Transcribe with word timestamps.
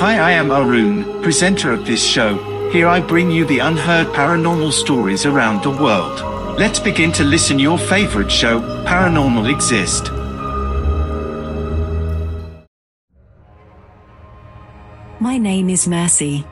Hi, 0.00 0.16
I 0.20 0.30
am 0.30 0.52
Arun, 0.52 1.22
presenter 1.24 1.72
of 1.72 1.84
this 1.84 2.00
show. 2.00 2.38
Here 2.70 2.86
I 2.86 3.00
bring 3.00 3.32
you 3.32 3.44
the 3.44 3.58
unheard 3.58 4.06
paranormal 4.14 4.72
stories 4.72 5.26
around 5.26 5.64
the 5.64 5.72
world. 5.72 6.20
Let's 6.56 6.78
begin 6.78 7.10
to 7.14 7.24
listen 7.24 7.58
your 7.58 7.78
favorite 7.78 8.30
show, 8.30 8.60
Paranormal 8.84 9.52
Exist. 9.52 10.12
My 15.18 15.36
name 15.36 15.68
is 15.68 15.88
Mercy. 15.88 16.46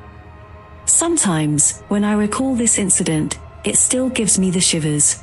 Sometimes, 0.86 1.82
when 1.86 2.02
I 2.02 2.14
recall 2.14 2.56
this 2.56 2.78
incident, 2.78 3.38
it 3.62 3.76
still 3.76 4.08
gives 4.08 4.40
me 4.40 4.50
the 4.50 4.60
shivers. 4.60 5.22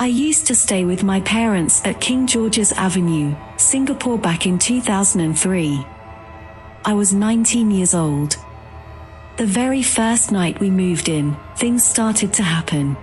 I 0.00 0.06
used 0.06 0.48
to 0.48 0.56
stay 0.56 0.84
with 0.84 1.04
my 1.04 1.20
parents 1.20 1.80
at 1.86 2.00
King 2.00 2.26
George's 2.26 2.72
Avenue, 2.72 3.36
Singapore 3.56 4.18
back 4.18 4.46
in 4.46 4.58
2003. 4.58 5.86
I 6.82 6.94
was 6.94 7.12
19 7.12 7.70
years 7.70 7.92
old. 7.92 8.36
The 9.36 9.44
very 9.44 9.82
first 9.82 10.32
night 10.32 10.60
we 10.60 10.70
moved 10.70 11.10
in, 11.10 11.36
things 11.56 11.84
started 11.84 12.32
to 12.34 12.42
happen. 12.42 12.96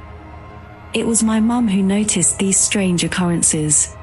It 0.96 1.06
was 1.06 1.22
my 1.22 1.40
mum 1.40 1.68
who 1.68 1.84
noticed 1.84 2.40
these 2.40 2.58
strange 2.58 3.04
occurrences. 3.04 3.96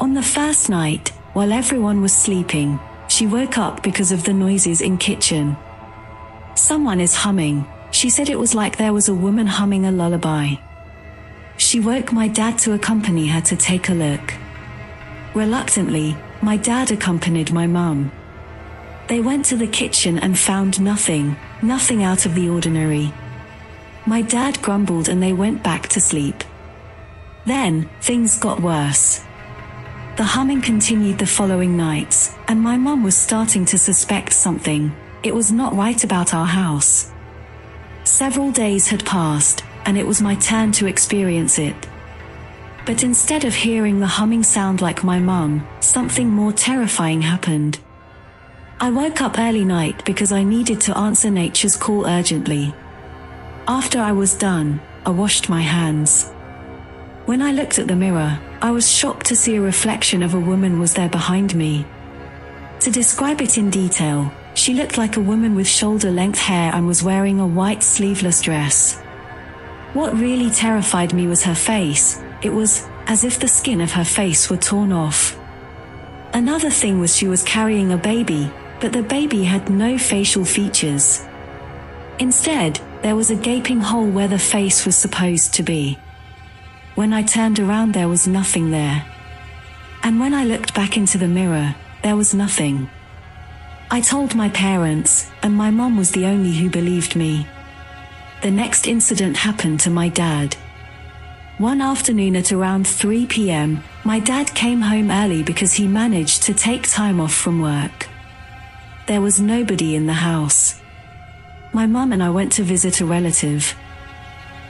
On 0.00 0.14
the 0.14 0.22
first 0.22 0.70
night, 0.70 1.10
while 1.34 1.52
everyone 1.52 2.00
was 2.00 2.14
sleeping, 2.14 2.80
she 3.08 3.26
woke 3.26 3.58
up 3.58 3.82
because 3.82 4.10
of 4.10 4.24
the 4.24 4.32
noises 4.32 4.80
in 4.80 4.96
kitchen. 4.96 5.58
Someone 6.54 6.98
is 6.98 7.14
humming. 7.14 7.66
She 7.90 8.08
said 8.08 8.30
it 8.30 8.38
was 8.38 8.54
like 8.54 8.78
there 8.78 8.94
was 8.94 9.10
a 9.10 9.14
woman 9.14 9.46
humming 9.46 9.84
a 9.84 9.92
lullaby. 9.92 10.54
She 11.58 11.78
woke 11.78 12.10
my 12.10 12.26
dad 12.26 12.58
to 12.60 12.72
accompany 12.72 13.26
her 13.26 13.42
to 13.42 13.56
take 13.56 13.90
a 13.90 13.94
look. 13.94 14.32
Reluctantly, 15.34 16.16
my 16.40 16.56
dad 16.56 16.90
accompanied 16.90 17.52
my 17.52 17.66
mum. 17.66 18.12
They 19.08 19.20
went 19.20 19.46
to 19.46 19.56
the 19.56 19.66
kitchen 19.66 20.18
and 20.18 20.38
found 20.38 20.82
nothing, 20.82 21.34
nothing 21.62 22.02
out 22.02 22.26
of 22.26 22.34
the 22.34 22.50
ordinary. 22.50 23.10
My 24.06 24.20
dad 24.20 24.60
grumbled 24.60 25.08
and 25.08 25.22
they 25.22 25.32
went 25.32 25.62
back 25.62 25.88
to 25.88 26.00
sleep. 26.00 26.44
Then, 27.46 27.88
things 28.02 28.38
got 28.38 28.60
worse. 28.60 29.24
The 30.18 30.24
humming 30.24 30.60
continued 30.60 31.18
the 31.18 31.26
following 31.26 31.74
nights, 31.74 32.34
and 32.48 32.60
my 32.60 32.76
mum 32.76 33.02
was 33.02 33.16
starting 33.16 33.64
to 33.66 33.78
suspect 33.78 34.34
something. 34.34 34.94
It 35.22 35.34
was 35.34 35.50
not 35.50 35.74
right 35.74 36.04
about 36.04 36.34
our 36.34 36.46
house. 36.46 37.10
Several 38.04 38.50
days 38.50 38.88
had 38.88 39.06
passed, 39.06 39.64
and 39.86 39.96
it 39.96 40.06
was 40.06 40.20
my 40.20 40.34
turn 40.34 40.72
to 40.72 40.86
experience 40.86 41.58
it. 41.58 41.88
But 42.84 43.02
instead 43.02 43.44
of 43.44 43.54
hearing 43.54 44.00
the 44.00 44.06
humming 44.06 44.42
sound 44.42 44.82
like 44.82 45.02
my 45.02 45.18
mum, 45.18 45.66
something 45.80 46.28
more 46.28 46.52
terrifying 46.52 47.22
happened. 47.22 47.78
I 48.80 48.90
woke 48.90 49.20
up 49.20 49.40
early 49.40 49.64
night 49.64 50.04
because 50.04 50.30
I 50.30 50.44
needed 50.44 50.80
to 50.82 50.96
answer 50.96 51.32
nature's 51.32 51.76
call 51.76 52.06
urgently. 52.06 52.72
After 53.66 53.98
I 53.98 54.12
was 54.12 54.38
done, 54.38 54.80
I 55.04 55.10
washed 55.10 55.48
my 55.48 55.62
hands. 55.62 56.30
When 57.26 57.42
I 57.42 57.50
looked 57.50 57.80
at 57.80 57.88
the 57.88 57.96
mirror, 57.96 58.38
I 58.62 58.70
was 58.70 58.88
shocked 58.90 59.26
to 59.26 59.36
see 59.36 59.56
a 59.56 59.60
reflection 59.60 60.22
of 60.22 60.32
a 60.32 60.40
woman 60.40 60.78
was 60.78 60.94
there 60.94 61.08
behind 61.08 61.56
me. 61.56 61.86
To 62.80 62.90
describe 62.92 63.40
it 63.40 63.58
in 63.58 63.68
detail, 63.68 64.32
she 64.54 64.74
looked 64.74 64.96
like 64.96 65.16
a 65.16 65.28
woman 65.32 65.56
with 65.56 65.66
shoulder 65.66 66.12
length 66.12 66.38
hair 66.38 66.72
and 66.72 66.86
was 66.86 67.02
wearing 67.02 67.40
a 67.40 67.46
white 67.48 67.82
sleeveless 67.82 68.40
dress. 68.40 69.00
What 69.92 70.16
really 70.16 70.50
terrified 70.50 71.12
me 71.12 71.26
was 71.26 71.42
her 71.42 71.56
face, 71.56 72.22
it 72.42 72.50
was 72.50 72.88
as 73.08 73.24
if 73.24 73.40
the 73.40 73.48
skin 73.48 73.80
of 73.80 73.90
her 73.90 74.04
face 74.04 74.48
were 74.48 74.56
torn 74.56 74.92
off. 74.92 75.36
Another 76.32 76.70
thing 76.70 77.00
was 77.00 77.16
she 77.16 77.26
was 77.26 77.42
carrying 77.42 77.90
a 77.90 77.98
baby, 77.98 78.52
but 78.80 78.92
the 78.92 79.02
baby 79.02 79.44
had 79.44 79.70
no 79.70 79.98
facial 79.98 80.44
features. 80.44 81.24
Instead, 82.18 82.80
there 83.02 83.16
was 83.16 83.30
a 83.30 83.36
gaping 83.36 83.80
hole 83.80 84.06
where 84.08 84.28
the 84.28 84.38
face 84.38 84.84
was 84.84 84.96
supposed 84.96 85.54
to 85.54 85.62
be. 85.62 85.98
When 86.94 87.12
I 87.12 87.22
turned 87.22 87.60
around, 87.60 87.94
there 87.94 88.08
was 88.08 88.26
nothing 88.26 88.70
there. 88.70 89.04
And 90.02 90.18
when 90.18 90.34
I 90.34 90.44
looked 90.44 90.74
back 90.74 90.96
into 90.96 91.18
the 91.18 91.28
mirror, 91.28 91.74
there 92.02 92.16
was 92.16 92.34
nothing. 92.34 92.90
I 93.90 94.00
told 94.00 94.34
my 94.34 94.48
parents, 94.50 95.30
and 95.42 95.54
my 95.54 95.70
mom 95.70 95.96
was 95.96 96.10
the 96.10 96.26
only 96.26 96.52
who 96.52 96.70
believed 96.70 97.16
me. 97.16 97.46
The 98.42 98.50
next 98.50 98.86
incident 98.86 99.36
happened 99.36 99.80
to 99.80 99.90
my 99.90 100.08
dad. 100.08 100.56
One 101.58 101.80
afternoon 101.80 102.36
at 102.36 102.52
around 102.52 102.86
3 102.86 103.26
pm, 103.26 103.82
my 104.04 104.20
dad 104.20 104.54
came 104.54 104.80
home 104.80 105.10
early 105.10 105.42
because 105.42 105.72
he 105.72 105.88
managed 105.88 106.42
to 106.44 106.54
take 106.54 106.88
time 106.88 107.20
off 107.20 107.34
from 107.34 107.60
work. 107.60 108.08
There 109.08 109.22
was 109.22 109.40
nobody 109.40 109.96
in 109.96 110.06
the 110.06 110.12
house. 110.12 110.82
My 111.72 111.86
mum 111.86 112.12
and 112.12 112.22
I 112.22 112.28
went 112.28 112.52
to 112.52 112.62
visit 112.62 113.00
a 113.00 113.06
relative. 113.06 113.74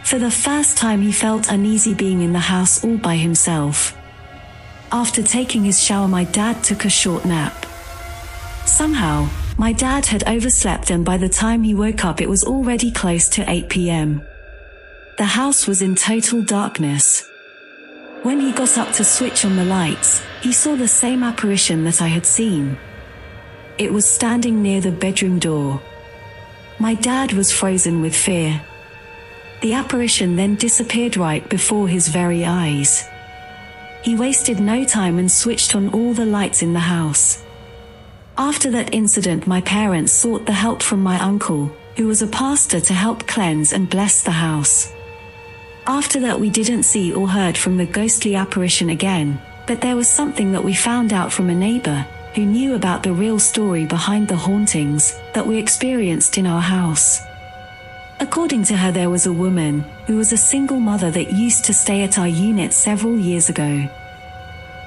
For 0.04 0.20
the 0.20 0.30
first 0.30 0.78
time, 0.78 1.02
he 1.02 1.10
felt 1.10 1.50
uneasy 1.50 1.92
being 1.92 2.22
in 2.22 2.32
the 2.32 2.38
house 2.54 2.84
all 2.84 2.98
by 2.98 3.16
himself. 3.16 3.98
After 4.92 5.24
taking 5.24 5.64
his 5.64 5.82
shower, 5.82 6.06
my 6.06 6.22
dad 6.22 6.62
took 6.62 6.84
a 6.84 6.88
short 6.88 7.24
nap. 7.24 7.66
Somehow, 8.64 9.28
my 9.56 9.72
dad 9.72 10.06
had 10.06 10.28
overslept, 10.28 10.90
and 10.90 11.04
by 11.04 11.16
the 11.16 11.28
time 11.28 11.64
he 11.64 11.74
woke 11.74 12.04
up, 12.04 12.20
it 12.20 12.28
was 12.28 12.44
already 12.44 12.92
close 12.92 13.28
to 13.30 13.50
8 13.50 13.68
pm. 13.68 14.22
The 15.16 15.24
house 15.24 15.66
was 15.66 15.82
in 15.82 15.96
total 15.96 16.42
darkness. 16.42 17.28
When 18.22 18.38
he 18.38 18.52
got 18.52 18.78
up 18.78 18.92
to 18.92 19.04
switch 19.04 19.44
on 19.44 19.56
the 19.56 19.64
lights, 19.64 20.22
he 20.42 20.52
saw 20.52 20.76
the 20.76 20.86
same 20.86 21.24
apparition 21.24 21.82
that 21.84 22.00
I 22.00 22.06
had 22.06 22.24
seen. 22.24 22.78
It 23.78 23.92
was 23.92 24.10
standing 24.10 24.60
near 24.60 24.80
the 24.80 24.90
bedroom 24.90 25.38
door. 25.38 25.80
My 26.80 26.94
dad 26.94 27.32
was 27.32 27.52
frozen 27.52 28.02
with 28.02 28.14
fear. 28.14 28.60
The 29.62 29.74
apparition 29.74 30.34
then 30.34 30.56
disappeared 30.56 31.16
right 31.16 31.48
before 31.48 31.86
his 31.86 32.08
very 32.08 32.44
eyes. 32.44 33.08
He 34.02 34.16
wasted 34.16 34.58
no 34.58 34.84
time 34.84 35.20
and 35.20 35.30
switched 35.30 35.76
on 35.76 35.90
all 35.90 36.12
the 36.12 36.26
lights 36.26 36.60
in 36.60 36.72
the 36.72 36.80
house. 36.80 37.44
After 38.36 38.68
that 38.72 38.92
incident, 38.92 39.46
my 39.46 39.60
parents 39.60 40.12
sought 40.12 40.44
the 40.44 40.52
help 40.52 40.82
from 40.82 41.00
my 41.00 41.20
uncle, 41.20 41.70
who 41.96 42.08
was 42.08 42.20
a 42.20 42.26
pastor, 42.26 42.80
to 42.80 42.94
help 42.94 43.28
cleanse 43.28 43.72
and 43.72 43.88
bless 43.88 44.24
the 44.24 44.32
house. 44.32 44.92
After 45.86 46.18
that, 46.20 46.40
we 46.40 46.50
didn't 46.50 46.82
see 46.82 47.12
or 47.12 47.28
heard 47.28 47.56
from 47.56 47.76
the 47.76 47.86
ghostly 47.86 48.34
apparition 48.34 48.90
again, 48.90 49.40
but 49.68 49.82
there 49.82 49.96
was 49.96 50.08
something 50.08 50.50
that 50.50 50.64
we 50.64 50.74
found 50.74 51.12
out 51.12 51.32
from 51.32 51.48
a 51.48 51.54
neighbor 51.54 52.04
who 52.38 52.46
knew 52.46 52.76
about 52.76 53.02
the 53.02 53.12
real 53.12 53.40
story 53.40 53.84
behind 53.84 54.28
the 54.28 54.36
hauntings 54.36 55.20
that 55.34 55.44
we 55.44 55.58
experienced 55.58 56.38
in 56.38 56.46
our 56.46 56.60
house. 56.60 57.20
According 58.20 58.62
to 58.66 58.76
her, 58.76 58.92
there 58.92 59.10
was 59.10 59.26
a 59.26 59.32
woman 59.32 59.80
who 60.06 60.18
was 60.18 60.32
a 60.32 60.36
single 60.36 60.78
mother 60.78 61.10
that 61.10 61.32
used 61.32 61.64
to 61.64 61.74
stay 61.74 62.04
at 62.04 62.16
our 62.16 62.28
unit 62.28 62.72
several 62.72 63.18
years 63.18 63.48
ago. 63.48 63.88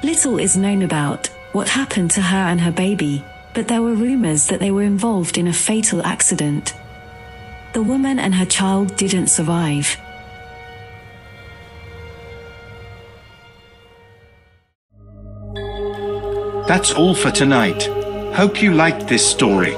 Little 0.02 0.40
is 0.40 0.56
known 0.56 0.82
about 0.82 1.28
what 1.52 1.68
happened 1.68 2.12
to 2.12 2.22
her 2.22 2.38
and 2.38 2.62
her 2.62 2.72
baby, 2.72 3.22
but 3.54 3.68
there 3.68 3.82
were 3.82 3.96
rumors 3.96 4.48
that 4.48 4.62
they 4.62 4.72
were 4.72 4.84
involved 4.84 5.38
in 5.38 5.50
a 5.50 5.54
fatal 5.68 6.02
accident. 6.04 6.74
The 7.74 7.84
woman 7.84 8.18
and 8.18 8.34
her 8.36 8.46
child 8.46 8.96
didn't 8.96 9.28
survive. 9.28 9.98
That's 16.72 16.94
all 16.94 17.14
for 17.14 17.32
tonight. 17.32 17.88
Hope 18.34 18.62
you 18.62 18.74
liked 18.74 19.06
this 19.06 19.30
story. 19.30 19.74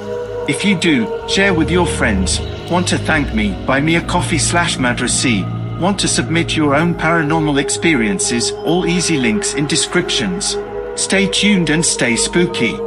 If 0.48 0.64
you 0.64 0.80
do, 0.80 1.28
share 1.28 1.52
with 1.52 1.72
your 1.72 1.88
friends. 1.88 2.40
Want 2.70 2.88
to 2.90 3.00
thank 3.00 3.34
me? 3.34 3.54
Buy 3.66 3.82
me 3.82 3.96
a 3.96 4.06
coffee 4.06 4.38
slash 4.38 4.78
madrasee. 4.78 5.42
Want 5.80 6.00
to 6.02 6.08
submit 6.08 6.56
your 6.56 6.76
own 6.76 6.94
paranormal 6.94 7.60
experiences? 7.60 8.52
All 8.52 8.86
easy 8.86 9.18
links 9.18 9.56
in 9.56 9.66
descriptions. 9.66 10.56
Stay 10.94 11.26
tuned 11.26 11.72
and 11.72 11.84
stay 11.84 12.16
spooky. 12.16 12.78